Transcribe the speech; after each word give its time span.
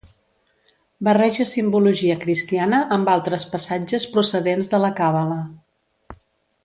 Barreja 1.07 1.45
simbologia 1.49 2.15
cristiana 2.23 2.79
amb 2.97 3.13
altres 3.17 3.45
passatges 3.53 4.07
procedents 4.17 4.73
de 4.73 4.81
la 4.87 4.91
càbala. 5.03 5.39